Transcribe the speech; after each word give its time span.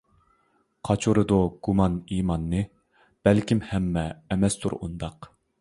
قاچۇرىدۇ 0.87 1.37
گۇمان 1.67 1.99
ئىماننى، 2.17 2.63
بەلكىم 3.29 3.63
ھەممە 3.75 4.11
ئەمەستۇر 4.31 4.81
ئۇنداق. 4.81 5.35